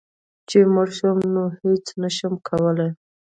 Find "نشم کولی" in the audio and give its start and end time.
2.01-2.89